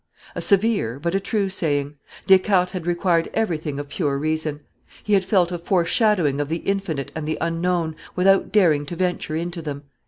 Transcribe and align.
A 0.33 0.41
severe, 0.41 0.97
but 0.97 1.13
a 1.13 1.19
true 1.19 1.47
saying; 1.47 1.93
Descartes 2.25 2.71
had 2.71 2.87
required 2.87 3.29
everything 3.35 3.77
of 3.79 3.87
pure 3.89 4.17
reason; 4.17 4.61
he 5.03 5.13
had 5.13 5.23
felt 5.23 5.51
a 5.51 5.59
foreshadowing 5.59 6.41
of 6.41 6.49
the 6.49 6.57
infinite 6.65 7.11
and 7.13 7.27
the 7.27 7.37
unknown 7.39 7.95
without 8.15 8.51
daring 8.51 8.83
to 8.87 8.95
venture 8.95 9.35
into 9.35 9.61
them. 9.61 9.83